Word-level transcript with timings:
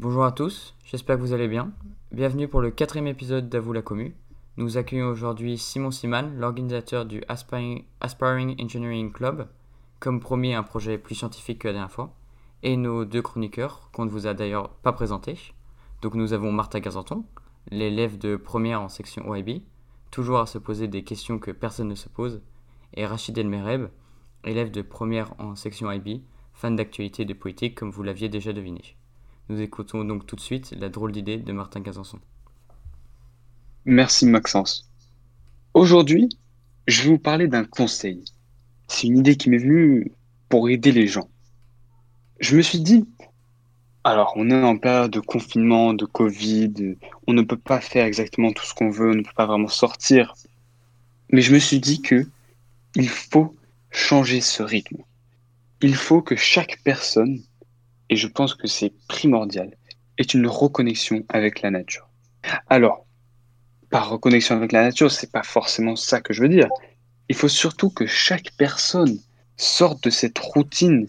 Bonjour 0.00 0.24
à 0.24 0.30
tous, 0.30 0.76
j'espère 0.84 1.16
que 1.16 1.22
vous 1.22 1.32
allez 1.32 1.48
bien. 1.48 1.72
Bienvenue 2.12 2.46
pour 2.46 2.60
le 2.60 2.70
quatrième 2.70 3.08
épisode 3.08 3.48
d'Avoue 3.48 3.72
la 3.72 3.82
Commu. 3.82 4.14
Nous 4.56 4.76
accueillons 4.76 5.08
aujourd'hui 5.08 5.58
Simon 5.58 5.90
Siman, 5.90 6.38
l'organisateur 6.38 7.04
du 7.04 7.20
Aspiring, 7.26 7.84
Engineering 8.62 9.10
Club, 9.10 9.48
comme 9.98 10.20
promis 10.20 10.54
un 10.54 10.62
projet 10.62 10.98
plus 10.98 11.16
scientifique 11.16 11.62
que 11.62 11.66
la 11.66 11.72
dernière 11.72 11.90
fois, 11.90 12.14
et 12.62 12.76
nos 12.76 13.04
deux 13.04 13.22
chroniqueurs, 13.22 13.90
qu'on 13.92 14.04
ne 14.04 14.10
vous 14.10 14.28
a 14.28 14.34
d'ailleurs 14.34 14.68
pas 14.68 14.92
présentés. 14.92 15.36
Donc 16.00 16.14
nous 16.14 16.32
avons 16.32 16.52
Martha 16.52 16.78
Gazanton, 16.78 17.24
l'élève 17.72 18.18
de 18.18 18.36
première 18.36 18.80
en 18.80 18.88
section 18.88 19.28
OIB, 19.28 19.62
toujours 20.12 20.38
à 20.38 20.46
se 20.46 20.58
poser 20.58 20.86
des 20.86 21.02
questions 21.02 21.40
que 21.40 21.50
personne 21.50 21.88
ne 21.88 21.96
se 21.96 22.08
pose, 22.08 22.40
et 22.94 23.04
Rachid 23.04 23.36
Elmereb, 23.36 23.88
élève 24.44 24.70
de 24.70 24.82
première 24.82 25.34
en 25.40 25.56
section 25.56 25.90
IB, 25.90 26.22
fan 26.52 26.76
d'actualité 26.76 27.22
et 27.22 27.26
de 27.26 27.34
politique 27.34 27.76
comme 27.76 27.90
vous 27.90 28.04
l'aviez 28.04 28.28
déjà 28.28 28.52
deviné. 28.52 28.94
Nous 29.50 29.62
écoutons 29.62 30.04
donc 30.04 30.26
tout 30.26 30.36
de 30.36 30.42
suite 30.42 30.74
la 30.78 30.90
drôle 30.90 31.10
d'idée 31.10 31.38
de 31.38 31.52
Martin 31.52 31.80
Cazanson. 31.80 32.18
Merci 33.86 34.26
Maxence. 34.26 34.90
Aujourd'hui, 35.72 36.28
je 36.86 37.02
vais 37.02 37.08
vous 37.08 37.18
parler 37.18 37.48
d'un 37.48 37.64
conseil. 37.64 38.22
C'est 38.88 39.06
une 39.06 39.16
idée 39.16 39.36
qui 39.36 39.48
m'est 39.48 39.56
venue 39.56 40.12
pour 40.50 40.68
aider 40.68 40.92
les 40.92 41.06
gens. 41.06 41.30
Je 42.40 42.58
me 42.58 42.60
suis 42.60 42.80
dit, 42.80 43.08
alors 44.04 44.34
on 44.36 44.50
est 44.50 44.62
en 44.62 44.76
période 44.76 45.12
de 45.12 45.20
confinement, 45.20 45.94
de 45.94 46.04
Covid, 46.04 46.96
on 47.26 47.32
ne 47.32 47.40
peut 47.40 47.56
pas 47.56 47.80
faire 47.80 48.04
exactement 48.04 48.52
tout 48.52 48.66
ce 48.66 48.74
qu'on 48.74 48.90
veut, 48.90 49.12
on 49.12 49.14
ne 49.14 49.22
peut 49.22 49.32
pas 49.34 49.46
vraiment 49.46 49.68
sortir. 49.68 50.34
Mais 51.30 51.40
je 51.40 51.54
me 51.54 51.58
suis 51.58 51.80
dit 51.80 52.02
que 52.02 52.26
il 52.96 53.08
faut 53.08 53.56
changer 53.90 54.42
ce 54.42 54.62
rythme. 54.62 54.98
Il 55.80 55.94
faut 55.94 56.20
que 56.20 56.36
chaque 56.36 56.80
personne, 56.84 57.40
et 58.10 58.16
je 58.16 58.26
pense 58.26 58.54
que 58.54 58.66
c'est 58.66 58.92
primordial, 59.08 59.76
ait 60.18 60.22
une 60.22 60.46
reconnexion 60.46 61.24
avec 61.28 61.62
la 61.62 61.70
nature. 61.70 62.08
Alors, 62.68 63.06
par 63.90 64.10
reconnexion 64.10 64.56
avec 64.56 64.72
la 64.72 64.82
nature, 64.82 65.10
c'est 65.10 65.32
pas 65.32 65.42
forcément 65.42 65.96
ça 65.96 66.20
que 66.20 66.32
je 66.32 66.42
veux 66.42 66.48
dire. 66.48 66.68
Il 67.28 67.36
faut 67.36 67.48
surtout 67.48 67.90
que 67.90 68.06
chaque 68.06 68.50
personne 68.56 69.18
sorte 69.56 70.04
de 70.04 70.10
cette 70.10 70.38
routine, 70.38 71.08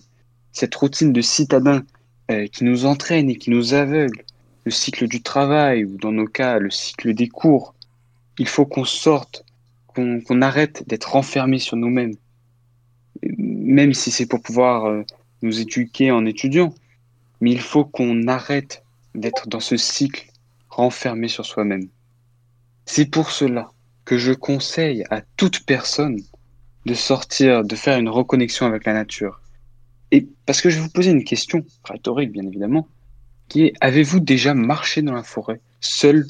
cette 0.52 0.76
routine 0.76 1.14
de 1.14 1.22
citadin 1.22 1.84
euh, 2.32 2.48
qui 2.48 2.64
nous 2.64 2.86
entraîne 2.86 3.30
et 3.30 3.38
qui 3.38 3.52
nous 3.52 3.74
aveugle, 3.74 4.24
le 4.66 4.72
cycle 4.72 5.08
du 5.08 5.22
travail 5.22 5.86
ou 5.86 5.98
dans 5.98 6.12
nos 6.12 6.28
cas 6.28 6.60
le 6.60 6.70
cycle 6.70 7.14
des 7.14 7.28
cours. 7.28 7.74
Il 8.38 8.48
faut 8.48 8.66
qu'on 8.66 8.86
sorte, 8.86 9.46
qu'on 9.94 10.42
arrête 10.42 10.88
d'être 10.88 11.16
enfermé 11.16 11.60
sur 11.60 11.76
nous-mêmes, 11.76 12.16
même 13.38 13.94
si 13.94 14.12
c'est 14.12 14.26
pour 14.26 14.42
pouvoir 14.42 14.86
euh, 14.86 15.04
nous 15.42 15.60
éduquer 15.60 16.12
en 16.12 16.26
étudiant. 16.26 16.74
Mais 17.42 17.52
il 17.52 17.62
faut 17.62 17.86
qu'on 17.86 18.28
arrête 18.28 18.84
d'être 19.16 19.48
dans 19.48 19.60
ce 19.60 19.78
cycle 19.78 20.28
renfermé 20.70 21.28
sur 21.28 21.46
soi-même. 21.46 21.90
C'est 22.86 23.06
pour 23.06 23.32
cela 23.32 23.72
que 24.06 24.18
je 24.18 24.34
conseille 24.34 25.04
à 25.10 25.22
toute 25.38 25.66
personne 25.66 26.20
de 26.86 26.94
sortir, 26.94 27.64
de 27.64 27.76
faire 27.76 28.00
une 28.00 28.10
reconnexion 28.10 28.66
avec 28.66 28.86
la 28.86 28.94
nature. 28.94 29.42
Et 30.12 30.28
parce 30.46 30.62
que 30.62 30.70
je 30.70 30.78
vais 30.78 30.84
vous 30.84 30.90
poser 30.90 31.12
une 31.12 31.24
question, 31.24 31.64
rhétorique 31.84 32.32
bien 32.32 32.46
évidemment, 32.46 32.88
qui 33.48 33.66
est 33.66 33.74
avez-vous 33.82 34.20
déjà 34.20 34.54
marché 34.54 35.02
dans 35.02 35.14
la 35.14 35.24
forêt, 35.24 35.62
seul 35.82 36.26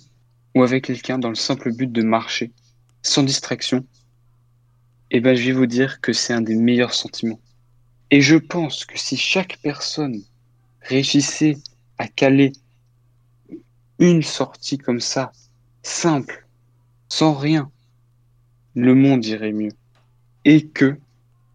ou 0.56 0.64
avec 0.64 0.86
quelqu'un 0.86 1.20
dans 1.20 1.30
le 1.30 1.36
simple 1.36 1.74
but 1.74 1.92
de 1.92 2.02
marcher, 2.02 2.52
sans 3.02 3.24
distraction? 3.24 3.86
Eh 5.12 5.22
bien, 5.22 5.34
je 5.34 5.44
vais 5.46 5.54
vous 5.54 5.66
dire 5.66 6.02
que 6.02 6.14
c'est 6.14 6.34
un 6.34 6.42
des 6.42 6.56
meilleurs 6.56 6.94
sentiments. 6.94 7.40
Et 8.12 8.22
je 8.22 8.36
pense 8.36 8.86
que 8.86 8.98
si 8.98 9.18
chaque 9.18 9.60
personne 9.64 10.22
réussissait 10.90 11.58
à 12.00 12.08
caler 12.08 12.52
une 14.00 14.24
sortie 14.24 14.78
comme 14.78 15.00
ça, 15.00 15.32
simple, 15.84 16.48
sans 17.10 17.34
rien, 17.34 17.72
le 18.74 18.96
monde 18.96 19.26
irait 19.26 19.52
mieux. 19.52 19.74
Et 20.46 20.68
que, 20.68 20.98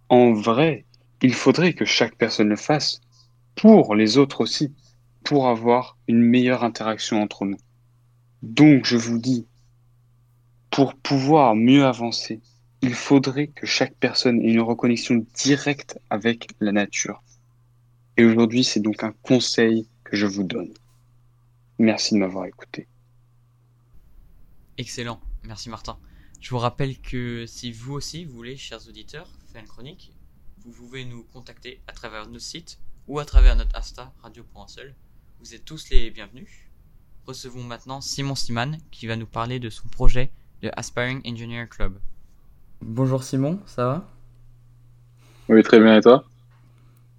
en 0.08 0.32
vrai, 0.32 0.84
il 1.20 1.34
faudrait 1.34 1.72
que 1.72 1.84
chaque 1.84 2.16
personne 2.16 2.48
le 2.48 2.56
fasse 2.56 3.00
pour 3.56 3.94
les 3.94 4.18
autres 4.18 4.40
aussi, 4.40 4.72
pour 5.24 5.48
avoir 5.48 5.96
une 6.06 6.20
meilleure 6.20 6.62
interaction 6.62 7.20
entre 7.20 7.44
nous. 7.44 7.58
Donc, 8.42 8.84
je 8.84 8.96
vous 8.96 9.18
dis, 9.18 9.46
pour 10.70 10.94
pouvoir 10.94 11.56
mieux 11.56 11.86
avancer, 11.86 12.40
il 12.82 12.94
faudrait 12.94 13.46
que 13.46 13.66
chaque 13.66 13.94
personne 13.94 14.40
ait 14.42 14.52
une 14.52 14.60
reconnexion 14.60 15.24
directe 15.34 15.98
avec 16.10 16.48
la 16.60 16.72
nature. 16.72 17.22
Et 18.16 18.24
aujourd'hui, 18.24 18.64
c'est 18.64 18.80
donc 18.80 19.02
un 19.02 19.12
conseil 19.22 19.88
que 20.04 20.16
je 20.16 20.26
vous 20.26 20.44
donne. 20.44 20.72
Merci 21.78 22.14
de 22.14 22.20
m'avoir 22.20 22.46
écouté. 22.46 22.86
Excellent, 24.78 25.20
merci 25.42 25.68
Martin. 25.68 25.98
Je 26.40 26.50
vous 26.50 26.58
rappelle 26.58 26.98
que 27.00 27.46
si 27.46 27.72
vous 27.72 27.94
aussi, 27.94 28.24
vous 28.24 28.34
voulez, 28.34 28.56
chers 28.56 28.86
auditeurs, 28.88 29.28
faire 29.52 29.62
une 29.62 29.68
chronique, 29.68 30.12
vous 30.64 30.70
pouvez 30.70 31.04
nous 31.04 31.24
contacter 31.24 31.80
à 31.88 31.92
travers 31.92 32.26
notre 32.26 32.44
site 32.44 32.78
ou 33.08 33.18
à 33.18 33.24
travers 33.24 33.56
notre 33.56 33.74
Asta 33.76 34.12
radio.seul. 34.22 34.94
Vous 35.40 35.54
êtes 35.54 35.64
tous 35.64 35.90
les 35.90 36.10
bienvenus. 36.10 36.48
Recevons 37.26 37.64
maintenant 37.64 38.00
Simon 38.00 38.34
Siman 38.34 38.78
qui 38.90 39.06
va 39.06 39.16
nous 39.16 39.26
parler 39.26 39.58
de 39.58 39.70
son 39.70 39.88
projet 39.88 40.30
de 40.62 40.70
Aspiring 40.76 41.20
Engineer 41.26 41.66
Club. 41.68 41.98
Bonjour 42.80 43.24
Simon, 43.24 43.60
ça 43.66 43.86
va? 43.86 44.10
Oui, 45.48 45.62
très 45.62 45.80
bien, 45.80 45.96
et 45.96 46.00
toi? 46.00 46.24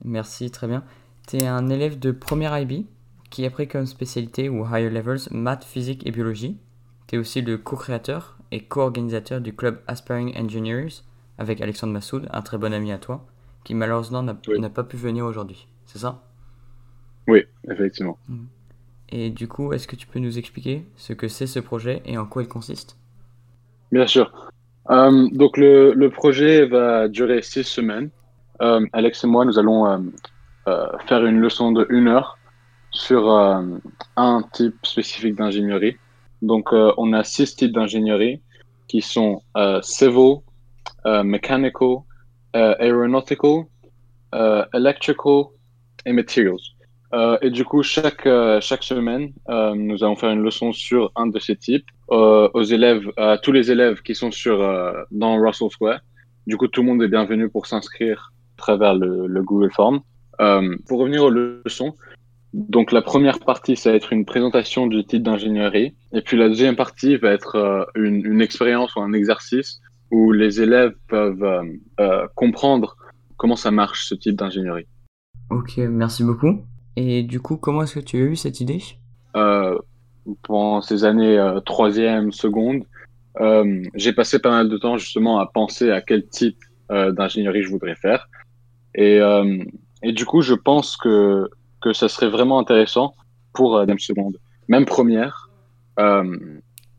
Merci, 0.06 0.52
très 0.52 0.68
bien. 0.68 0.84
Tu 1.28 1.38
es 1.38 1.48
un 1.48 1.70
élève 1.70 1.98
de 1.98 2.12
première 2.12 2.58
IB 2.58 2.86
qui 3.32 3.46
a 3.46 3.50
pris 3.50 3.68
comme 3.68 3.88
spécialité 3.88 4.50
ou 4.50 4.64
higher 4.66 4.90
levels 4.90 5.28
maths, 5.32 5.66
physique 5.66 6.06
et 6.06 6.12
biologie. 6.12 6.58
Tu 7.08 7.16
es 7.16 7.18
aussi 7.18 7.42
le 7.42 7.58
co-créateur 7.58 8.38
et 8.52 8.64
co-organisateur 8.64 9.42
du 9.42 9.54
club 9.56 9.82
Aspiring 9.88 10.38
Engineers 10.38 11.02
avec 11.40 11.60
Alexandre 11.60 11.92
Massoud, 11.92 12.30
un 12.32 12.42
très 12.42 12.58
bon 12.58 12.72
ami 12.72 12.92
à 12.92 13.00
toi, 13.00 13.26
qui 13.64 13.74
malheureusement 13.74 14.24
n'a 14.24 14.70
pas 14.70 14.84
pu 14.84 14.96
venir 14.96 15.26
aujourd'hui. 15.26 15.68
C'est 15.86 16.00
ça? 16.00 16.24
Oui, 17.28 17.44
effectivement. 17.70 18.18
Mm. 18.28 18.46
Et 19.10 19.30
du 19.32 19.48
coup, 19.48 19.74
est-ce 19.74 19.88
que 19.88 19.96
tu 19.96 20.08
peux 20.08 20.20
nous 20.20 20.38
expliquer 20.38 20.86
ce 20.96 21.14
que 21.14 21.28
c'est 21.28 21.48
ce 21.48 21.60
projet 21.60 22.02
et 22.06 22.18
en 22.18 22.26
quoi 22.26 22.44
il 22.44 22.48
consiste? 22.48 22.98
Bien 23.92 24.08
sûr. 24.08 24.32
Euh, 24.90 25.28
donc 25.32 25.58
le, 25.58 25.94
le, 25.94 26.10
projet 26.12 26.66
va 26.68 27.08
durer 27.08 27.42
six 27.42 27.64
semaines. 27.64 28.10
Euh, 28.62 28.86
Alex 28.94 29.24
et 29.24 29.28
moi, 29.28 29.46
nous 29.46 29.60
allons 29.60 29.86
euh, 30.68 30.88
faire 31.08 31.26
une 31.26 31.40
leçon 31.40 31.72
de 31.72 31.86
une 31.90 32.08
heure 32.08 32.38
sur 32.92 33.30
un 34.16 34.44
type 34.54 34.86
spécifique 34.86 35.36
d'ingénierie. 35.36 35.98
Donc 36.42 36.72
on 36.72 37.12
a 37.12 37.24
six 37.26 37.56
types 37.56 37.74
d'ingénierie 37.74 38.42
qui 38.88 39.02
sont 39.02 39.42
civil, 39.82 40.38
mechanical, 41.06 41.98
aeronautical, 42.54 43.66
electrical 44.74 45.44
et 46.06 46.14
materials. 46.14 46.56
Euh, 47.16 47.38
et 47.42 47.50
du 47.50 47.64
coup, 47.64 47.82
chaque, 47.84 48.26
euh, 48.26 48.60
chaque 48.62 48.84
semaine, 48.84 49.32
euh, 49.50 49.74
nous 49.74 50.04
allons 50.04 50.16
faire 50.16 50.32
une 50.32 50.42
leçon 50.42 50.74
sur 50.74 51.12
un 51.16 51.28
de 51.28 51.40
ces 51.40 51.56
types 51.56 51.88
aux 52.08 52.64
élèves, 52.64 53.10
à 53.18 53.38
tous 53.38 53.52
les 53.52 53.72
élèves 53.72 54.02
qui 54.02 54.14
sont 54.14 54.32
sur, 54.32 54.58
dans 55.12 55.38
Russell 55.38 55.70
Square. 55.72 56.00
Du 56.46 56.58
coup, 56.58 56.68
tout 56.68 56.82
le 56.82 56.88
monde 56.88 57.02
est 57.02 57.08
bienvenu 57.08 57.50
pour 57.50 57.66
s'inscrire 57.66 58.32
travers 58.58 58.96
le, 58.96 59.28
le 59.28 59.44
Google 59.44 59.72
Form. 59.72 60.02
pour 60.88 61.00
revenir 61.00 61.24
aux 61.24 61.30
leçons, 61.30 61.96
donc 62.54 62.92
la 62.92 63.02
première 63.02 63.40
partie, 63.40 63.76
ça 63.76 63.92
va 63.92 63.98
être 63.98 64.14
une 64.14 64.26
présentation 64.26 64.88
du 64.88 65.06
type 65.06 65.24
d'ingénierie. 65.24 65.96
Et 66.14 66.22
puis 66.22 66.38
la 66.38 66.48
deuxième 66.48 66.76
partie 66.76 67.18
va 67.18 67.32
être 67.32 67.88
une, 67.96 68.26
une, 68.26 68.42
expérience 68.42 68.96
ou 68.96 69.02
un 69.02 69.14
exercice 69.14 69.82
où 70.12 70.32
les 70.32 70.62
élèves 70.62 70.94
peuvent 71.08 71.62
comprendre 72.36 72.96
comment 73.38 73.56
ça 73.56 73.72
marche 73.72 74.08
ce 74.08 74.16
type 74.16 74.36
d'ingénierie. 74.36 74.88
Ok, 75.50 75.78
merci 75.78 76.24
beaucoup. 76.24 76.64
Et 76.96 77.24
du 77.24 77.40
coup, 77.40 77.58
comment 77.58 77.84
est-ce 77.84 77.96
que 77.96 78.06
tu 78.06 78.18
as 78.18 78.22
eu 78.22 78.36
cette 78.36 78.62
idée? 78.62 78.82
Euh, 79.36 79.78
Pendant 80.44 80.82
ces 80.82 81.04
années 81.04 81.38
euh, 81.38 81.60
troisième, 81.60 82.32
seconde, 82.32 82.84
euh, 83.42 83.84
j'ai 83.94 84.14
passé 84.14 84.40
pas 84.40 84.50
mal 84.50 84.70
de 84.70 84.78
temps 84.78 84.98
justement 84.98 85.40
à 85.40 85.46
penser 85.46 85.92
à 85.92 86.02
quel 86.02 86.28
type 86.28 86.58
euh, 86.92 87.12
d'ingénierie 87.12 87.64
je 87.64 87.70
voudrais 87.70 87.96
faire. 87.96 88.30
Et, 88.96 89.20
euh, 89.20 89.64
et, 90.02 90.12
du 90.12 90.26
coup, 90.26 90.42
je 90.42 90.54
pense 90.54 90.98
que, 90.98 91.50
que 91.82 91.94
ça 91.94 92.08
serait 92.08 92.30
vraiment 92.30 92.60
intéressant 92.60 93.14
pour 93.54 93.78
euh, 93.78 93.86
seconde, 93.98 94.38
même 94.68 94.86
première, 94.86 95.50
à, 95.98 96.24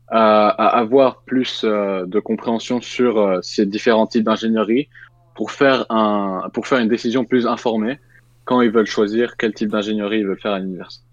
à, 0.09 0.67
avoir 0.79 1.21
plus 1.23 1.63
de 1.63 2.19
compréhension 2.19 2.81
sur 2.81 3.39
ces 3.43 3.65
différents 3.65 4.07
types 4.07 4.23
d'ingénierie 4.23 4.89
pour 5.35 5.51
faire, 5.51 5.85
un, 5.89 6.49
pour 6.53 6.65
faire 6.65 6.79
une 6.79 6.87
décision 6.87 7.25
plus 7.25 7.45
informée 7.45 7.99
quand 8.45 8.61
ils 8.61 8.71
veulent 8.71 8.87
choisir 8.87 9.37
quel 9.37 9.53
type 9.53 9.69
d'ingénierie 9.69 10.19
ils 10.19 10.25
veulent 10.25 10.39
faire 10.39 10.53
à 10.53 10.59
l'université. 10.59 11.05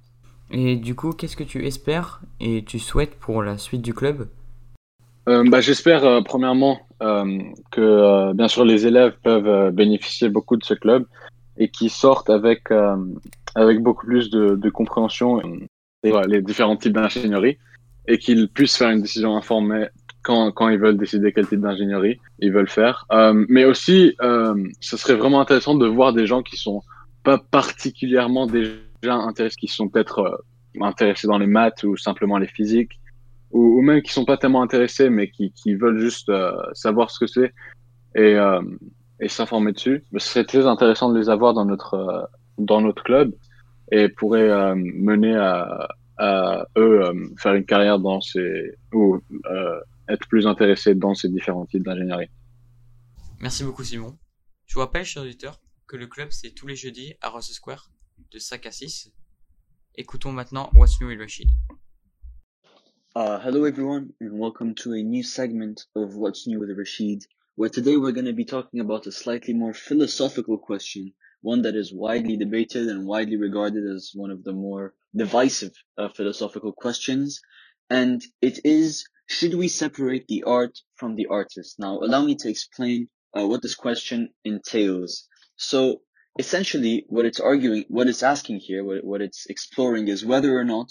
Et 0.51 0.77
du 0.77 0.95
coup, 0.95 1.13
qu'est-ce 1.13 1.37
que 1.37 1.45
tu 1.45 1.67
espères 1.67 2.21
et 2.41 2.65
tu 2.65 2.79
souhaites 2.79 3.17
pour 3.19 3.43
la 3.43 3.59
suite 3.59 3.83
du 3.83 3.93
club? 3.93 4.29
Euh, 5.29 5.43
bah, 5.49 5.61
J'espère 5.61 6.05
euh, 6.05 6.21
premièrement 6.21 6.81
euh, 6.93 6.94
que 7.71 7.81
euh, 7.81 8.33
bien 8.35 8.49
sûr 8.49 8.65
les 8.65 8.87
élèves 8.87 9.15
peuvent 9.23 9.47
euh, 9.47 9.71
bénéficier 9.71 10.29
beaucoup 10.29 10.57
de 10.57 10.65
ce 10.65 10.75
club 10.75 11.07
et 11.57 11.69
qu'ils 11.69 11.91
sortent 11.91 12.31
avec, 12.31 12.73
avec 13.55 13.81
beaucoup 13.81 14.07
plus 14.07 14.29
de, 14.31 14.71
compréhension 14.71 15.41
voilà, 16.03 16.27
les 16.27 16.43
différents 16.43 16.77
types 16.77 16.93
d'ingénierie 16.93 17.59
et 18.09 18.19
qu'ils 18.19 18.49
puissent 18.49 18.77
faire 18.77 18.91
une 18.91 19.03
décision 19.03 19.37
informée 19.37 19.87
quand, 20.25 20.51
quand 20.53 20.69
ils 20.69 20.79
veulent 20.79 20.97
décider 20.97 21.33
quel 21.33 21.47
type 21.47 21.61
d'ingénierie 21.61 22.19
ils 22.41 22.53
veulent 22.53 22.69
faire. 22.69 23.07
Euh, 23.13 23.45
mais 23.49 23.65
aussi, 23.65 24.17
euh, 24.23 24.55
ce 24.81 24.97
serait 24.97 25.15
vraiment 25.15 25.41
intéressant 25.41 25.77
de 25.77 25.87
voir 25.87 26.13
des 26.13 26.27
gens 26.27 26.43
qui 26.43 26.57
sont 26.57 26.83
pas 27.23 27.39
particulièrement 27.39 28.47
déjà 28.47 29.15
intéressés, 29.15 29.57
qui 29.57 29.69
sont 29.69 29.89
peut-être 29.89 30.19
euh, 30.21 30.83
intéressés 30.83 31.29
dans 31.29 31.39
les 31.39 31.47
maths 31.47 31.85
ou 31.85 31.97
simplement 31.97 32.39
les 32.39 32.49
physiques, 32.49 32.99
ou, 33.55 33.81
même 33.83 34.03
qui 34.03 34.13
sont 34.13 34.25
pas 34.25 34.37
tellement 34.37 34.63
intéressés, 34.63 35.09
mais 35.09 35.31
qui, 35.31 35.75
veulent 35.75 36.01
juste 36.01 36.29
euh, 36.29 36.53
savoir 36.73 37.11
ce 37.11 37.21
que 37.21 37.27
c'est 37.27 37.55
et, 38.17 38.35
euh, 38.35 38.61
s'informer 39.29 39.73
dessus. 39.73 40.05
Ce 40.13 40.19
serait 40.19 40.45
très 40.45 40.67
intéressant 40.67 41.11
de 41.11 41.19
les 41.19 41.31
avoir 41.31 41.55
dans 41.55 41.65
notre 41.65 42.29
dans 42.59 42.81
notre 42.81 43.03
club 43.03 43.33
et 43.91 44.09
pourrait 44.09 44.75
mener 44.75 45.35
à, 45.37 45.89
eux 46.77 47.03
faire 47.39 47.55
une 47.55 47.65
carrière 47.65 47.99
dans 47.99 48.21
ces 48.21 48.75
ou 48.93 49.21
être 50.09 50.29
plus 50.29 50.47
intéressés 50.47 50.95
dans 50.95 51.15
ces 51.15 51.29
différents 51.29 51.65
types 51.65 51.83
d'ingénierie. 51.83 52.29
Merci 53.41 53.65
beaucoup 53.65 53.83
Simon. 53.83 54.19
Je 54.67 54.75
vous 54.75 54.81
rappelle, 54.81 55.05
chers 55.05 55.23
auditeurs, 55.23 55.61
que 55.87 55.97
le 55.97 56.07
club 56.07 56.29
c'est 56.31 56.51
tous 56.51 56.67
les 56.67 56.77
jeudis 56.77 57.15
à 57.21 57.31
Ross 57.31 57.51
Square 57.51 57.91
de 58.33 58.39
5 58.39 58.67
à 58.67 58.71
6. 58.71 59.13
Écoutons 59.97 60.33
maintenant 60.33 60.71
What's 60.75 61.01
New 61.01 61.09
Rashid. 61.19 61.49
Uh, 63.17 63.39
hello 63.39 63.63
everyone 63.63 64.13
and 64.19 64.37
welcome 64.37 64.75
to 64.75 64.93
a 64.93 65.01
new 65.01 65.23
segment 65.23 65.85
of 65.95 66.17
What's 66.17 66.49
New 66.49 66.59
with 66.59 66.77
Rasheed, 66.77 67.23
where 67.55 67.69
today 67.69 67.97
we're 67.97 68.11
going 68.11 68.25
to 68.27 68.33
be 68.33 68.45
talking 68.45 68.81
about 68.81 69.07
a 69.07 69.13
slightly 69.13 69.55
more 69.55 69.73
philosophical 69.73 70.59
question, 70.59 71.13
one 71.41 71.63
that 71.63 71.77
is 71.77 71.95
widely 71.95 72.37
debated 72.37 72.89
and 72.89 73.07
widely 73.07 73.37
regarded 73.37 73.85
as 73.89 74.11
one 74.15 74.33
of 74.33 74.43
the 74.43 74.53
more 74.53 74.95
divisive 75.15 75.75
uh, 75.97 76.09
philosophical 76.09 76.73
questions, 76.73 77.41
and 77.89 78.21
it 78.43 78.59
is 78.65 79.05
should 79.27 79.55
we 79.55 79.69
separate 79.69 80.27
the 80.27 80.43
art 80.43 80.81
from 80.97 81.15
the 81.15 81.27
artist? 81.27 81.79
Now, 81.79 82.01
allow 82.01 82.25
me 82.25 82.35
to 82.41 82.51
explain 82.51 83.09
uh, 83.33 83.47
what 83.47 83.63
this 83.63 83.77
question 83.77 84.31
entails. 84.45 85.29
So, 85.55 86.03
essentially, 86.37 87.07
what 87.09 87.27
it's 87.27 87.39
arguing, 87.39 87.85
what 87.87 88.09
it's 88.09 88.25
asking 88.25 88.59
here, 88.59 88.83
what, 88.83 89.05
what 89.05 89.23
it's 89.23 89.47
exploring 89.47 90.09
is 90.09 90.27
whether 90.27 90.59
or 90.59 90.65
not 90.65 90.91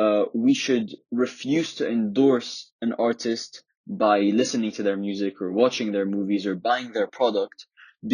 uh, 0.00 0.24
we 0.46 0.54
should 0.54 0.88
refuse 1.10 1.70
to 1.76 1.88
endorse 1.88 2.70
an 2.80 2.92
artist 3.08 3.50
by 3.86 4.18
listening 4.40 4.72
to 4.72 4.82
their 4.82 4.96
music 5.08 5.34
or 5.42 5.50
watching 5.52 5.92
their 5.92 6.06
movies 6.06 6.46
or 6.46 6.54
buying 6.54 6.92
their 6.92 7.10
product 7.20 7.66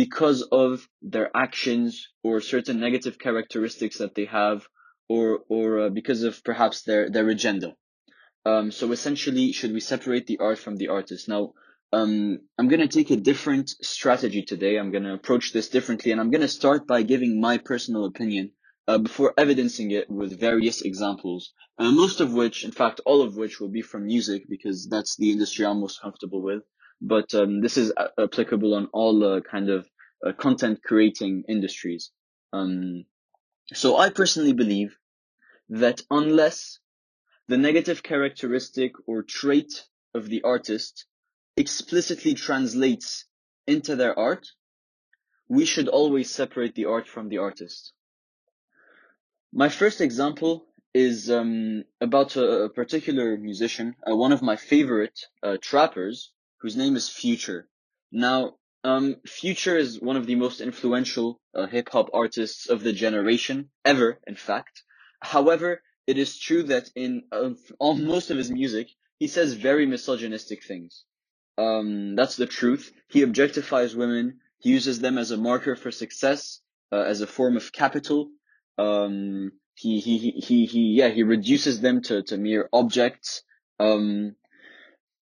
because 0.02 0.40
of 0.64 0.88
their 1.02 1.28
actions 1.46 1.90
or 2.22 2.40
certain 2.40 2.78
negative 2.81 3.16
characteristics 3.19 3.98
that 3.98 4.14
they 4.14 4.26
have 4.26 4.58
or 5.08 5.40
or 5.56 5.66
uh, 5.81 5.90
because 5.90 6.22
of 6.22 6.42
perhaps 6.50 6.82
their 6.82 7.10
their 7.10 7.28
agenda 7.28 7.70
um, 8.46 8.70
so 8.70 8.92
essentially, 8.92 9.52
should 9.52 9.72
we 9.72 9.81
separate 9.81 10.26
the 10.26 10.38
art 10.38 10.58
from 10.58 10.76
the 10.76 10.88
artist? 10.88 11.28
Now, 11.28 11.54
um, 11.92 12.40
I'm 12.58 12.69
going 12.69 12.86
to 12.86 12.88
take 12.88 13.10
a 13.10 13.16
different 13.16 13.70
strategy 13.70 14.42
today. 14.42 14.76
I'm 14.76 14.90
going 14.90 15.04
to 15.04 15.14
approach 15.14 15.52
this 15.52 15.69
differently, 15.69 16.12
and 16.12 16.20
I'm 16.20 16.31
going 16.31 16.42
to 16.42 16.48
start 16.48 16.86
by 16.86 17.02
giving 17.02 17.40
my 17.40 17.58
personal 17.58 18.04
opinion 18.04 18.52
uh, 18.86 18.98
before 18.98 19.32
evidencing 19.38 19.90
it 19.90 20.10
with 20.10 20.38
various 20.38 20.82
examples, 20.82 21.52
uh, 21.78 21.90
most 21.90 22.20
of 22.20 22.32
which, 22.32 22.64
in 22.64 22.70
fact, 22.70 23.00
all 23.06 23.22
of 23.22 23.36
which 23.36 23.60
will 23.60 23.70
be 23.70 23.82
from 23.82 24.06
music 24.06 24.44
because 24.48 24.88
that's 24.88 25.16
the 25.16 25.31
industry 25.31 25.64
I'm 25.64 25.81
most 25.81 26.00
comfortable 26.00 26.42
with. 26.42 26.62
But 27.00 27.34
um, 27.34 27.60
this 27.60 27.76
is 27.76 27.92
a- 27.96 28.10
applicable 28.19 28.75
on 28.75 28.88
all 28.92 29.25
uh, 29.25 29.40
kind 29.40 29.70
of 29.70 29.88
uh, 30.25 30.32
content 30.32 30.82
creating 30.82 31.44
industries. 31.48 32.10
Um, 32.52 33.04
so 33.72 33.96
I 33.96 34.10
personally 34.10 34.52
believe 34.52 34.96
that 35.70 36.02
unless 36.10 36.78
the 37.48 37.56
negative 37.56 38.02
characteristic 38.02 38.92
or 39.06 39.22
trait 39.22 39.84
of 40.14 40.28
the 40.28 40.42
artist 40.42 41.06
explicitly 41.56 42.34
translates 42.34 43.25
into 43.66 43.96
their 43.96 44.19
art, 44.19 44.46
we 45.48 45.64
should 45.64 45.88
always 45.88 46.31
separate 46.31 46.75
the 46.75 46.86
art 46.86 47.08
from 47.08 47.28
the 47.28 47.38
artist. 47.38 47.92
My 49.56 49.69
first 49.69 50.01
example 50.01 50.67
is 50.93 51.31
um, 51.31 51.85
about 52.01 52.35
a, 52.35 52.65
a, 52.65 52.69
particular 52.69 53.37
musician, 53.37 53.95
uh, 54.03 54.17
one 54.17 54.33
of 54.33 54.43
my 54.43 54.56
favorite 54.56 55.17
uh, 55.45 55.59
trappers, 55.62 56.33
whose 56.59 56.77
name 56.77 56.97
is 56.97 57.09
Future. 57.09 57.69
Now, 58.11 58.56
um, 58.83 59.15
Future 59.25 59.79
is 59.79 60.01
one 60.01 60.17
of 60.17 60.27
the 60.27 60.35
most 60.35 60.61
influential 60.61 61.41
uh, 61.55 61.69
hip 61.69 61.89
hop 61.91 62.09
artists 62.12 62.69
of 62.69 62.83
the 62.83 62.93
generation 62.93 63.71
ever, 63.85 64.19
in 64.27 64.35
fact. 64.35 64.83
However, 65.21 65.83
it 66.09 66.19
is 66.19 66.37
true 66.37 66.65
that 66.65 66.91
in 66.97 67.23
uh, 67.31 67.51
most 67.81 68.33
of 68.33 68.37
his 68.37 68.51
music, 68.51 68.89
he 69.21 69.29
says 69.29 69.55
very 69.55 69.87
misogynistic 69.87 70.65
things. 70.65 71.05
Um, 71.59 72.17
that's 72.17 72.37
the 72.37 72.47
truth. 72.47 72.93
He 73.09 73.21
objectifies 73.21 73.95
women. 73.95 74.41
He 74.59 74.71
uses 74.71 74.99
them 74.99 75.17
as 75.17 75.31
a 75.31 75.37
marker 75.37 75.77
for 75.77 75.93
success, 75.93 76.61
uh, 76.91 77.03
as 77.03 77.21
a 77.21 77.29
form 77.29 77.56
of 77.56 77.73
capital. 77.73 78.31
Um, 78.79 79.53
he, 79.75 80.00
he, 80.00 80.19
he, 80.19 80.31
he, 80.31 80.67
he, 80.67 80.81
yeah, 80.94 81.09
he 81.09 81.23
reduces 81.23 81.81
them 81.81 82.03
to, 82.03 82.23
to 82.25 82.37
mere 82.37 82.69
objects. 82.73 83.43
Um, 83.79 84.37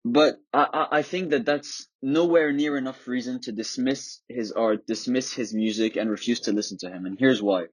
but 0.04 0.36
I, 0.52 0.86
I 0.90 1.02
think 1.02 1.30
that 1.30 1.44
that's 1.44 1.86
nowhere 2.02 2.52
near 2.52 2.76
enough 2.76 3.06
reason 3.06 3.40
to 3.42 3.52
dismiss 3.52 4.20
his 4.28 4.52
art, 4.52 4.86
dismiss 4.86 5.32
his 5.32 5.54
music, 5.54 5.96
and 5.96 6.10
refuse 6.10 6.40
to 6.40 6.52
listen 6.52 6.78
to 6.78 6.90
him. 6.90 7.06
And 7.06 7.18
here's 7.18 7.42
why. 7.42 7.66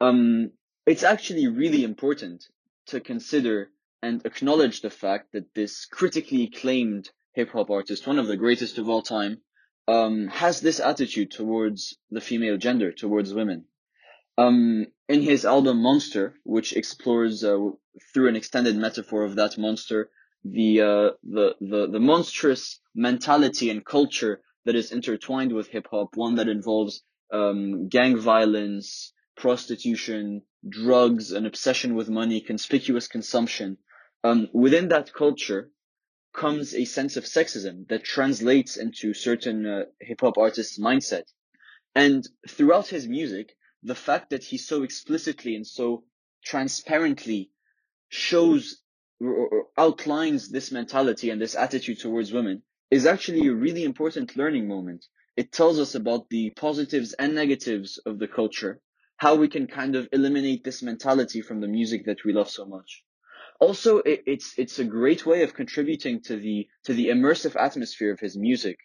Um, 0.00 0.52
it's 0.86 1.02
actually 1.02 1.48
really 1.48 1.84
important 1.84 2.44
to 2.86 3.00
consider 3.00 3.70
and 4.02 4.24
acknowledge 4.24 4.80
the 4.80 4.90
fact 4.90 5.32
that 5.32 5.52
this 5.54 5.86
critically 5.86 6.44
acclaimed 6.44 7.10
hip 7.32 7.50
hop 7.50 7.70
artist, 7.70 8.06
one 8.06 8.18
of 8.18 8.28
the 8.28 8.36
greatest 8.36 8.78
of 8.78 8.88
all 8.88 9.02
time, 9.02 9.38
um, 9.88 10.28
has 10.28 10.60
this 10.60 10.80
attitude 10.80 11.30
towards 11.30 11.96
the 12.10 12.20
female 12.20 12.56
gender, 12.56 12.92
towards 12.92 13.34
women. 13.34 13.64
Um, 14.36 14.86
in 15.08 15.22
his 15.22 15.44
album 15.44 15.82
Monster, 15.82 16.34
which 16.44 16.74
explores 16.74 17.42
uh, 17.42 17.58
through 18.12 18.28
an 18.28 18.36
extended 18.36 18.76
metaphor 18.76 19.24
of 19.24 19.36
that 19.36 19.56
monster, 19.56 20.10
the, 20.44 20.80
uh, 20.80 21.10
the 21.24 21.56
the 21.60 21.88
the 21.90 22.00
monstrous 22.00 22.80
mentality 22.94 23.70
and 23.70 23.84
culture 23.84 24.40
that 24.64 24.76
is 24.76 24.92
intertwined 24.92 25.52
with 25.52 25.68
hip 25.68 25.88
hop, 25.90 26.16
one 26.16 26.36
that 26.36 26.48
involves 26.48 27.02
um, 27.32 27.88
gang 27.88 28.16
violence, 28.18 29.12
prostitution, 29.36 30.42
drugs, 30.68 31.32
an 31.32 31.46
obsession 31.46 31.94
with 31.94 32.08
money, 32.08 32.40
conspicuous 32.40 33.08
consumption. 33.08 33.78
Um, 34.24 34.48
within 34.52 34.88
that 34.88 35.12
culture 35.12 35.70
comes 36.34 36.74
a 36.74 36.84
sense 36.84 37.16
of 37.16 37.24
sexism 37.24 37.88
that 37.88 38.04
translates 38.04 38.76
into 38.76 39.14
certain 39.14 39.66
uh, 39.66 39.84
hip 40.00 40.20
hop 40.20 40.38
artists' 40.38 40.78
mindset. 40.78 41.24
And 41.94 42.26
throughout 42.48 42.88
his 42.88 43.08
music, 43.08 43.56
the 43.82 43.94
fact 43.94 44.30
that 44.30 44.44
he 44.44 44.58
so 44.58 44.82
explicitly 44.82 45.54
and 45.54 45.66
so 45.66 46.04
transparently 46.44 47.50
shows 48.08 48.82
or 49.20 49.66
outlines 49.76 50.48
this 50.48 50.70
mentality 50.70 51.30
and 51.30 51.40
this 51.40 51.56
attitude 51.56 51.98
towards 51.98 52.32
women 52.32 52.62
is 52.90 53.06
actually 53.06 53.46
a 53.48 53.54
really 53.54 53.84
important 53.84 54.36
learning 54.36 54.68
moment. 54.68 55.04
It 55.36 55.52
tells 55.52 55.78
us 55.78 55.94
about 55.94 56.28
the 56.30 56.50
positives 56.50 57.12
and 57.12 57.34
negatives 57.34 57.98
of 57.98 58.18
the 58.18 58.28
culture 58.28 58.80
how 59.18 59.34
we 59.34 59.48
can 59.48 59.66
kind 59.66 59.96
of 59.96 60.08
eliminate 60.12 60.64
this 60.64 60.82
mentality 60.82 61.42
from 61.42 61.60
the 61.60 61.68
music 61.68 62.06
that 62.06 62.24
we 62.24 62.32
love 62.32 62.48
so 62.48 62.64
much. 62.64 63.02
Also, 63.60 63.98
it, 63.98 64.22
it's 64.26 64.56
it's 64.56 64.78
a 64.78 64.84
great 64.84 65.26
way 65.26 65.42
of 65.42 65.54
contributing 65.54 66.20
to 66.22 66.36
the 66.36 66.68
to 66.84 66.94
the 66.94 67.08
immersive 67.08 67.56
atmosphere 67.56 68.12
of 68.12 68.20
his 68.20 68.36
music. 68.36 68.78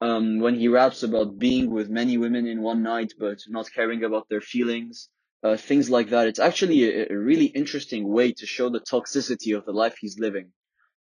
Um, 0.00 0.40
when 0.40 0.56
he 0.56 0.68
raps 0.68 1.02
about 1.02 1.38
being 1.38 1.70
with 1.70 1.88
many 1.88 2.18
women 2.18 2.46
in 2.46 2.60
one 2.60 2.82
night 2.82 3.14
but 3.18 3.38
not 3.48 3.72
caring 3.72 4.04
about 4.04 4.28
their 4.28 4.42
feelings, 4.42 5.08
uh, 5.42 5.56
things 5.56 5.88
like 5.88 6.10
that. 6.10 6.26
It's 6.26 6.38
actually 6.38 6.84
a, 6.84 7.12
a, 7.12 7.16
really 7.16 7.46
interesting 7.46 8.08
way 8.08 8.32
to 8.32 8.46
show 8.46 8.68
the 8.68 8.80
toxicity 8.80 9.56
of 9.56 9.64
the 9.64 9.72
life 9.72 9.96
he's 10.00 10.18
living. 10.18 10.52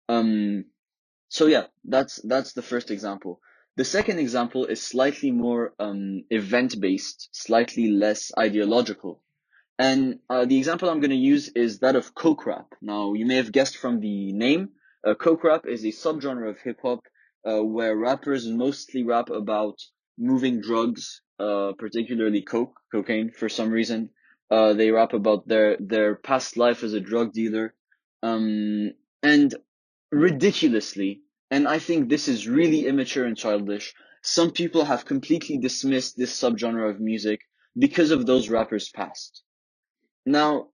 Um, 0.08 0.64
so 1.28 1.46
yeah, 1.46 1.66
that's 1.84 2.20
that's 2.24 2.52
the 2.52 2.62
first 2.62 2.90
example. 2.90 3.40
The 3.76 3.84
second 3.84 4.18
example 4.18 4.66
is 4.66 4.82
slightly 4.82 5.30
more 5.30 5.72
um, 5.78 6.24
event-based, 6.28 7.30
slightly 7.32 7.90
less 7.90 8.30
ideological. 8.38 9.22
And 9.78 10.18
uh, 10.28 10.44
the 10.44 10.58
example 10.58 10.90
I'm 10.90 11.00
going 11.00 11.10
to 11.10 11.16
use 11.16 11.48
is 11.48 11.78
that 11.78 11.96
of 11.96 12.14
coke 12.14 12.44
rap. 12.44 12.66
Now, 12.82 13.14
you 13.14 13.24
may 13.24 13.36
have 13.36 13.50
guessed 13.50 13.78
from 13.78 14.00
the 14.00 14.32
name, 14.32 14.72
uh, 15.06 15.14
coke 15.14 15.44
rap 15.44 15.64
is 15.66 15.84
a 15.84 15.88
subgenre 15.88 16.50
of 16.50 16.58
hip 16.58 16.80
hop 16.82 17.00
uh, 17.48 17.62
where 17.62 17.96
rappers 17.96 18.46
mostly 18.48 19.02
rap 19.02 19.30
about 19.30 19.78
moving 20.18 20.60
drugs, 20.60 21.22
uh, 21.38 21.72
particularly 21.78 22.42
coke, 22.42 22.74
cocaine, 22.92 23.30
for 23.30 23.48
some 23.48 23.70
reason. 23.70 24.10
Uh, 24.50 24.74
they 24.74 24.90
rap 24.90 25.14
about 25.14 25.48
their 25.48 25.76
their 25.78 26.16
past 26.16 26.56
life 26.56 26.82
as 26.82 26.92
a 26.92 27.00
drug 27.00 27.32
dealer, 27.32 27.74
um, 28.22 28.92
and 29.22 29.54
ridiculously, 30.10 31.22
and 31.50 31.66
I 31.66 31.78
think 31.78 32.08
this 32.08 32.28
is 32.28 32.48
really 32.48 32.86
immature 32.86 33.24
and 33.24 33.36
childish. 33.36 33.94
Some 34.22 34.50
people 34.52 34.84
have 34.84 35.04
completely 35.06 35.58
dismissed 35.58 36.16
this 36.16 36.38
subgenre 36.38 36.90
of 36.90 37.00
music 37.00 37.40
because 37.76 38.10
of 38.10 38.26
those 38.26 38.50
rappers' 38.50 38.90
past. 38.90 39.42
Now, 40.26 40.68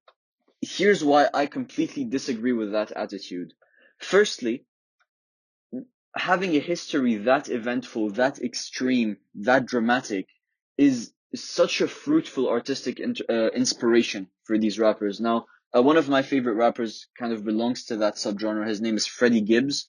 here's 0.60 1.04
why 1.04 1.28
I 1.32 1.46
completely 1.46 2.04
disagree 2.04 2.52
with 2.52 2.72
that 2.72 2.92
attitude. 2.92 3.54
Firstly, 3.98 4.64
having 6.18 6.56
a 6.56 6.60
history 6.60 7.16
that 7.16 7.48
eventful, 7.48 8.10
that 8.10 8.38
extreme, 8.40 9.16
that 9.34 9.66
dramatic 9.66 10.26
is 10.76 11.12
such 11.34 11.80
a 11.80 11.88
fruitful 11.88 12.48
artistic 12.48 13.00
uh, 13.00 13.48
inspiration 13.48 14.28
for 14.44 14.58
these 14.58 14.78
rappers. 14.78 15.20
Now, 15.20 15.46
uh, 15.75 15.82
one 15.82 15.96
of 15.96 16.08
my 16.08 16.22
favorite 16.22 16.54
rappers 16.54 17.06
kind 17.18 17.32
of 17.32 17.44
belongs 17.44 17.84
to 17.87 17.98
that 17.98 18.14
subgenre. 18.14 18.66
His 18.66 18.80
name 18.80 18.96
is 18.96 19.06
Freddie 19.06 19.42
Gibbs. 19.42 19.88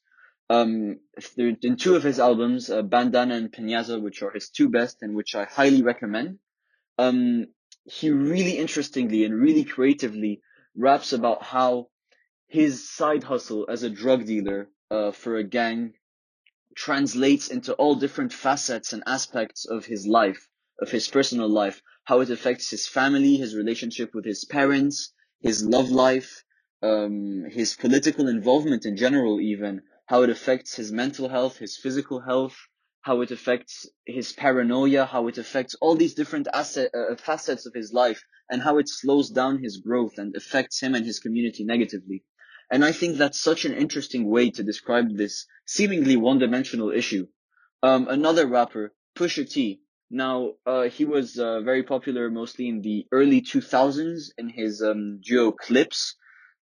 Um, 0.50 1.00
in 1.38 1.78
two 1.78 1.96
of 1.96 2.04
his 2.04 2.20
albums, 2.20 2.70
uh, 2.70 2.82
Bandana 2.82 3.36
and 3.36 3.52
Pinata, 3.52 4.02
which 4.02 4.24
are 4.24 4.32
his 4.32 4.50
two 4.50 4.70
best 4.70 4.98
and 5.02 5.16
which 5.16 5.36
I 5.36 5.46
highly 5.46 5.84
recommend, 5.84 6.40
um, 6.98 7.48
he 7.86 8.10
really 8.10 8.58
interestingly 8.58 9.26
and 9.26 9.34
really 9.34 9.64
creatively 9.64 10.42
raps 10.76 11.14
about 11.14 11.44
how 11.44 11.90
his 12.48 12.90
side 12.90 13.24
hustle 13.24 13.68
as 13.70 13.84
a 13.84 13.90
drug 13.90 14.26
dealer 14.26 14.70
uh, 14.92 15.12
for 15.12 15.38
a 15.38 15.44
gang 15.44 15.94
translates 16.80 17.50
into 17.50 17.74
all 17.74 17.96
different 17.96 18.32
facets 18.32 18.94
and 18.94 19.04
aspects 19.06 19.66
of 19.66 19.86
his 19.86 20.08
life, 20.08 20.48
of 20.82 20.90
his 20.90 21.10
personal 21.10 21.50
life, 21.50 21.82
how 22.06 22.22
it 22.22 22.30
affects 22.30 22.70
his 22.70 22.88
family, 22.88 23.36
his 23.36 23.54
relationship 23.54 24.12
with 24.14 24.24
his 24.24 24.46
parents, 24.46 25.14
his 25.42 25.66
love 25.66 25.92
life, 25.92 26.44
um, 26.82 27.44
his 27.50 27.76
political 27.76 28.30
involvement 28.30 28.86
in 28.86 28.96
general, 28.96 29.42
even 29.42 29.82
how 30.06 30.24
it 30.24 30.30
affects 30.30 30.76
his 30.78 30.90
mental 30.90 31.28
health, 31.28 31.58
his 31.58 31.78
physical 31.78 32.22
health, 32.22 32.56
how 33.02 33.20
it 33.20 33.32
affects 33.32 33.86
his 34.06 34.32
paranoia, 34.32 35.06
how 35.06 35.28
it 35.28 35.38
affects 35.38 35.76
all 35.82 35.96
these 35.96 36.14
different 36.14 36.48
asset, 36.54 36.90
uh, 36.96 37.16
facets 37.18 37.66
of 37.66 37.74
his 37.74 37.92
life, 37.92 38.24
and 38.50 38.62
how 38.62 38.78
it 38.78 38.88
slows 38.88 39.30
down 39.30 39.62
his 39.62 39.78
growth 39.78 40.18
and 40.18 40.34
affects 40.34 40.80
him 40.80 40.96
and 40.96 41.06
his 41.06 41.20
community 41.20 41.66
negatively. 41.66 42.24
And 42.72 42.86
I 42.86 42.92
think 42.92 43.18
that's 43.18 43.40
such 43.40 43.66
an 43.66 43.74
interesting 43.74 44.30
way 44.30 44.52
to 44.52 44.64
describe 44.64 45.16
this 45.16 45.48
seemingly 45.66 46.18
one-dimensional 46.18 46.92
issue. 46.92 47.28
Um, 47.82 48.08
another 48.08 48.46
rapper, 48.48 48.94
Pusha 49.16 49.50
T. 49.50 49.82
Now, 50.12 50.54
uh, 50.66 50.84
he 50.84 51.06
was 51.06 51.38
uh, 51.38 51.62
very 51.62 51.84
popular 51.84 52.30
mostly 52.30 52.68
in 52.68 52.82
the 52.82 53.08
early 53.12 53.42
2000s 53.42 54.32
in 54.38 54.50
his 54.50 54.82
um, 54.82 55.22
duo 55.22 55.52
Clipse. 55.52 56.16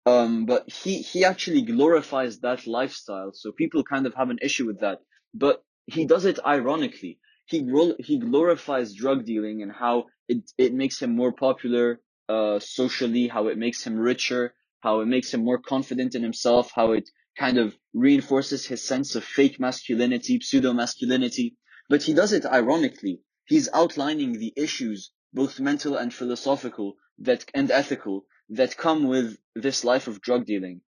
Um, 0.05 0.47
but 0.47 0.71
he, 0.71 1.03
he 1.03 1.25
actually 1.25 1.63
glorifies 1.63 2.39
that 2.41 2.67
lifestyle. 2.67 3.33
So 3.33 3.51
people 3.51 3.83
kind 3.83 4.07
of 4.07 4.15
have 4.15 4.31
an 4.31 4.39
issue 4.41 4.67
with 4.67 4.81
that. 4.81 5.01
But 5.35 5.65
he 5.87 6.07
does 6.07 6.25
it 6.25 6.39
ironically. 6.45 7.19
He, 7.47 7.69
he 7.99 8.19
glorifies 8.19 8.95
drug 8.95 9.25
dealing 9.25 9.63
and 9.63 9.73
how 9.73 10.07
it, 10.29 10.51
it 10.59 10.75
makes 10.75 11.01
him 11.01 11.15
more 11.15 11.33
popular, 11.33 12.01
uh, 12.29 12.59
socially, 12.61 13.29
how 13.29 13.49
it 13.49 13.59
makes 13.59 13.85
him 13.85 13.97
richer, 13.97 14.55
how 14.87 15.01
it 15.01 15.09
makes 15.09 15.35
him 15.35 15.43
more 15.43 15.59
confident 15.59 16.15
in 16.15 16.23
himself, 16.23 16.71
how 16.73 16.93
it 16.93 17.11
kind 17.37 17.59
of 17.59 17.77
reinforces 17.93 18.65
his 18.65 18.81
sense 18.81 19.17
of 19.17 19.25
fake 19.25 19.59
masculinity, 19.59 20.39
pseudo 20.41 20.73
masculinity. 20.73 21.57
But 21.89 22.05
he 22.05 22.15
does 22.15 22.33
it 22.33 22.47
ironically. 22.47 23.21
He's 23.47 23.69
outlining 23.75 24.35
the 24.35 24.53
issues, 24.57 25.11
both 25.33 25.59
mental 25.59 25.97
and 25.97 26.15
philosophical, 26.15 26.95
that, 27.19 27.45
and 27.53 27.69
ethical, 27.73 28.27
that 28.51 28.77
come 28.77 29.09
with 29.09 29.37
this 29.57 29.83
life 29.83 30.07
of 30.07 30.21
drug 30.21 30.47
dealing. 30.47 30.83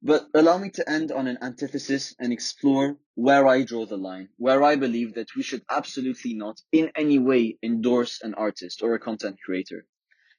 But 0.00 0.28
allow 0.32 0.58
me 0.58 0.70
to 0.70 0.88
end 0.88 1.10
on 1.10 1.26
an 1.26 1.38
antithesis 1.42 2.14
and 2.20 2.32
explore 2.32 2.98
where 3.16 3.48
I 3.48 3.64
draw 3.64 3.84
the 3.84 3.98
line, 3.98 4.28
where 4.36 4.62
I 4.62 4.76
believe 4.76 5.14
that 5.14 5.34
we 5.34 5.42
should 5.42 5.64
absolutely 5.68 6.34
not 6.34 6.60
in 6.70 6.92
any 6.94 7.18
way 7.18 7.58
endorse 7.64 8.20
an 8.22 8.34
artist 8.34 8.80
or 8.80 8.94
a 8.94 9.00
content 9.00 9.38
creator. 9.44 9.88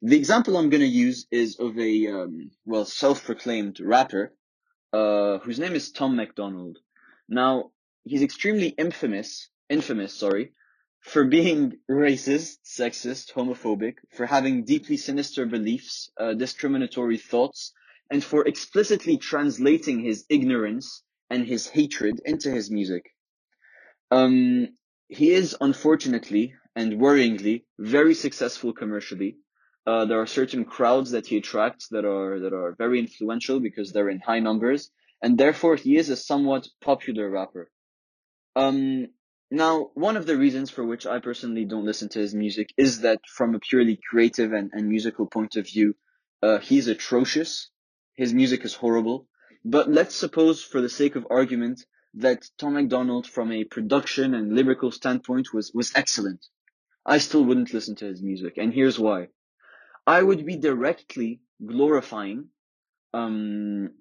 The 0.01 0.15
example 0.15 0.55
I'm 0.55 0.69
going 0.69 0.81
to 0.81 0.87
use 0.87 1.27
is 1.29 1.59
of 1.59 1.77
a, 1.77 2.07
um, 2.07 2.51
well, 2.65 2.85
self-proclaimed 2.85 3.81
rapper, 3.81 4.33
uh, 4.93 5.39
whose 5.39 5.59
name 5.59 5.73
is 5.73 5.91
Tom 5.91 6.15
MacDonald. 6.15 6.77
Now, 7.27 7.71
he's 8.05 8.21
extremely 8.21 8.69
infamous, 8.69 9.49
infamous, 9.69 10.13
sorry, 10.13 10.53
for 11.01 11.25
being 11.25 11.79
racist, 11.91 12.59
sexist, 12.65 13.33
homophobic, 13.33 13.95
for 14.15 14.25
having 14.25 14.63
deeply 14.63 14.95
sinister 14.95 15.45
beliefs, 15.45 16.09
uh, 16.17 16.33
discriminatory 16.33 17.17
thoughts, 17.17 17.73
and 18.09 18.23
for 18.23 18.47
explicitly 18.47 19.17
translating 19.17 19.99
his 19.99 20.25
ignorance 20.29 21.03
and 21.29 21.45
his 21.45 21.67
hatred 21.67 22.21
into 22.23 22.49
his 22.49 22.71
music. 22.71 23.13
Um, 24.11 24.69
he 25.09 25.31
is 25.31 25.57
unfortunately 25.59 26.53
and 26.75 26.93
worryingly 26.93 27.65
very 27.77 28.13
successful 28.13 28.73
commercially, 28.73 29.37
uh, 29.89 30.05
there 30.05 30.21
are 30.21 30.27
certain 30.27 30.65
crowds 30.65 31.11
that 31.11 31.25
he 31.25 31.37
attracts 31.37 31.87
that 31.87 32.05
are 32.05 32.39
that 32.41 32.53
are 32.53 32.75
very 32.83 32.99
influential 32.99 33.59
because 33.59 33.91
they're 33.91 34.13
in 34.15 34.19
high 34.19 34.39
numbers, 34.39 34.91
and 35.23 35.35
therefore 35.35 35.75
he 35.75 35.97
is 35.97 36.09
a 36.09 36.15
somewhat 36.15 36.67
popular 36.79 37.27
rapper. 37.27 37.71
Um, 38.55 39.07
now, 39.49 39.89
one 39.95 40.15
of 40.15 40.27
the 40.27 40.37
reasons 40.37 40.69
for 40.69 40.85
which 40.85 41.07
I 41.07 41.17
personally 41.19 41.65
don't 41.65 41.89
listen 41.91 42.09
to 42.09 42.19
his 42.19 42.35
music 42.35 42.67
is 42.77 43.01
that 43.01 43.21
from 43.25 43.55
a 43.55 43.59
purely 43.59 43.97
creative 44.09 44.53
and, 44.53 44.69
and 44.73 44.87
musical 44.87 45.25
point 45.25 45.55
of 45.55 45.65
view, 45.65 45.95
uh, 46.43 46.59
he's 46.59 46.87
atrocious. 46.87 47.71
His 48.15 48.31
music 48.31 48.63
is 48.65 48.75
horrible. 48.75 49.27
But 49.65 49.89
let's 49.89 50.13
suppose, 50.13 50.61
for 50.61 50.81
the 50.81 50.95
sake 51.01 51.15
of 51.15 51.25
argument, 51.31 51.83
that 52.13 52.47
Tom 52.59 52.73
MacDonald, 52.75 53.25
from 53.25 53.51
a 53.51 53.63
production 53.63 54.35
and 54.35 54.53
lyrical 54.55 54.91
standpoint, 54.91 55.51
was, 55.51 55.71
was 55.73 55.91
excellent. 55.95 56.45
I 57.03 57.17
still 57.17 57.43
wouldn't 57.43 57.73
listen 57.73 57.95
to 57.95 58.05
his 58.05 58.21
music, 58.21 58.53
and 58.57 58.71
here's 58.71 58.99
why. 58.99 59.29
I 60.09 60.23
would 60.23 60.43
be 60.43 60.57
directly 60.57 61.39
glorifying 61.63 62.49
um, 63.13 63.91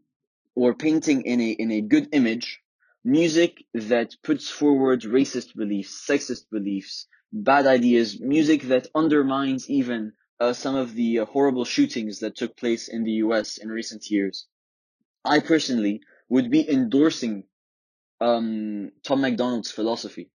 or 0.54 0.72
painting 0.72 1.20
in 1.26 1.38
a 1.38 1.50
in 1.50 1.70
a 1.70 1.82
good 1.82 2.08
image 2.12 2.62
music 3.04 3.62
that 3.74 4.16
puts 4.22 4.48
forward 4.48 5.02
racist 5.02 5.54
beliefs, 5.54 6.06
sexist 6.08 6.44
beliefs, 6.50 7.06
bad 7.30 7.66
ideas, 7.66 8.18
music 8.18 8.62
that 8.72 8.86
undermines 8.94 9.68
even 9.68 10.14
uh, 10.40 10.54
some 10.54 10.76
of 10.76 10.94
the 10.94 11.18
uh, 11.18 11.26
horrible 11.26 11.66
shootings 11.66 12.20
that 12.20 12.36
took 12.36 12.56
place 12.56 12.88
in 12.88 13.04
the 13.04 13.16
US 13.26 13.58
in 13.58 13.68
recent 13.68 14.10
years. 14.10 14.46
I 15.26 15.40
personally 15.40 16.00
would 16.30 16.50
be 16.50 16.66
endorsing 16.70 17.44
um, 18.18 18.92
Tom 19.02 19.20
MacDonald's 19.20 19.70
philosophy 19.70 20.30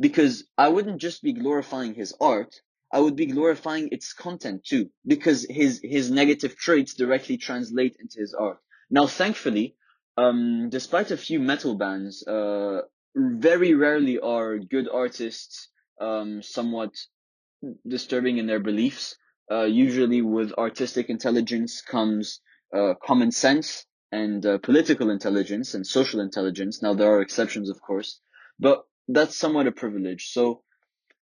because 0.00 0.44
I 0.56 0.70
wouldn't 0.70 1.02
just 1.02 1.22
be 1.22 1.34
glorifying 1.34 1.92
his 1.92 2.14
art, 2.18 2.62
I 2.92 3.00
would 3.00 3.16
be 3.16 3.26
glorifying 3.26 3.88
its 3.90 4.12
content 4.12 4.64
too, 4.64 4.90
because 5.06 5.46
his, 5.48 5.80
his 5.82 6.10
negative 6.10 6.56
traits 6.56 6.94
directly 6.94 7.38
translate 7.38 7.96
into 7.98 8.20
his 8.20 8.34
art. 8.34 8.58
Now, 8.90 9.06
thankfully, 9.06 9.76
um, 10.18 10.68
despite 10.68 11.10
a 11.10 11.16
few 11.16 11.40
metal 11.40 11.74
bands, 11.76 12.22
uh, 12.26 12.82
very 13.16 13.72
rarely 13.74 14.18
are 14.18 14.58
good 14.58 14.88
artists, 14.92 15.68
um, 16.00 16.42
somewhat 16.42 16.90
disturbing 17.88 18.36
in 18.36 18.46
their 18.46 18.60
beliefs. 18.60 19.16
Uh, 19.50 19.64
usually 19.64 20.20
with 20.22 20.52
artistic 20.58 21.08
intelligence 21.08 21.80
comes, 21.80 22.40
uh, 22.76 22.94
common 23.02 23.30
sense 23.30 23.86
and, 24.10 24.44
uh, 24.44 24.58
political 24.58 25.10
intelligence 25.10 25.74
and 25.74 25.86
social 25.86 26.20
intelligence. 26.20 26.82
Now, 26.82 26.94
there 26.94 27.12
are 27.14 27.22
exceptions, 27.22 27.70
of 27.70 27.80
course, 27.80 28.20
but 28.58 28.84
that's 29.08 29.36
somewhat 29.36 29.66
a 29.66 29.72
privilege. 29.72 30.30
So, 30.32 30.62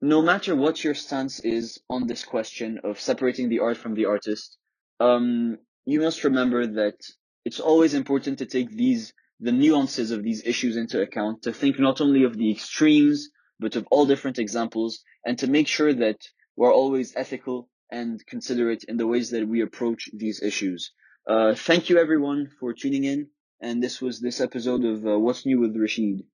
no 0.04 0.22
matter 0.22 0.54
what 0.54 0.84
your 0.84 0.94
stance 0.94 1.40
is 1.40 1.80
on 1.90 2.08
this 2.08 2.26
question 2.26 2.78
of 2.84 3.00
separating 3.00 3.48
the 3.48 3.60
art 3.60 3.78
from 3.78 3.94
the 3.94 4.04
artist, 4.04 4.58
um, 5.00 5.58
you 5.86 6.02
must 6.02 6.26
remember 6.26 6.68
that 6.68 6.98
it's 7.46 7.62
always 7.62 7.94
important 7.94 8.40
to 8.40 8.46
take 8.46 8.70
these 8.70 9.14
the 9.40 9.54
nuances 9.54 10.12
of 10.12 10.22
these 10.22 10.46
issues 10.46 10.76
into 10.76 11.02
account, 11.02 11.44
to 11.44 11.54
think 11.54 11.80
not 11.80 12.02
only 12.02 12.24
of 12.26 12.38
the 12.38 12.52
extremes, 12.52 13.30
but 13.60 13.78
of 13.78 13.88
all 13.92 14.06
different 14.06 14.40
examples, 14.40 15.02
and 15.26 15.40
to 15.40 15.48
make 15.48 15.70
sure 15.70 15.94
that 15.94 16.20
we're 16.58 16.74
always 16.74 17.16
ethical 17.16 17.70
and 17.90 18.26
considerate 18.26 18.84
in 18.84 18.98
the 18.98 19.08
ways 19.08 19.30
that 19.30 19.48
we 19.48 19.62
approach 19.62 20.10
these 20.14 20.42
issues. 20.42 20.92
Uh, 21.26 21.56
thank 21.56 21.90
you 21.90 21.98
everyone 21.98 22.50
for 22.60 22.74
tuning 22.74 23.06
in, 23.06 23.28
and 23.62 23.82
this 23.82 24.02
was 24.02 24.20
this 24.20 24.42
episode 24.42 24.84
of 24.84 25.06
uh, 25.08 25.18
What's 25.18 25.46
New 25.46 25.62
with 25.62 25.76
Rasheed. 25.76 26.26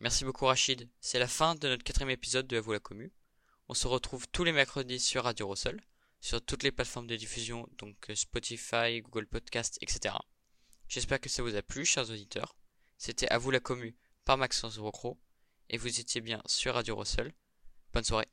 Merci 0.00 0.24
beaucoup 0.26 0.44
Rachid. 0.44 0.90
C'est 1.00 1.18
la 1.18 1.26
fin 1.26 1.54
de 1.54 1.68
notre 1.68 1.82
quatrième 1.82 2.10
épisode 2.10 2.46
de 2.46 2.58
À 2.58 2.60
vous 2.60 2.72
la 2.72 2.80
commu. 2.80 3.12
On 3.68 3.74
se 3.74 3.88
retrouve 3.88 4.28
tous 4.28 4.44
les 4.44 4.52
mercredis 4.52 5.00
sur 5.00 5.24
Radio 5.24 5.46
Rossel, 5.46 5.80
sur 6.20 6.44
toutes 6.44 6.62
les 6.62 6.70
plateformes 6.70 7.06
de 7.06 7.16
diffusion, 7.16 7.66
donc 7.78 8.10
euh, 8.10 8.14
Spotify, 8.14 9.00
Google 9.00 9.26
Podcast, 9.26 9.78
etc. 9.80 10.14
J'espère 10.88 11.18
que 11.18 11.30
ça 11.30 11.42
vous 11.42 11.56
a 11.56 11.62
plu, 11.62 11.86
chers 11.86 12.10
auditeurs. 12.10 12.56
C'était 12.98 13.28
À 13.28 13.38
vous 13.38 13.50
la 13.50 13.60
commu 13.60 13.96
par 14.26 14.36
Maxence 14.36 14.76
Rocro, 14.78 15.18
et 15.70 15.78
vous 15.78 15.98
étiez 15.98 16.20
bien 16.20 16.42
sur 16.44 16.74
Radio 16.74 16.94
Rossel. 16.94 17.32
Bonne 17.94 18.04
soirée. 18.04 18.28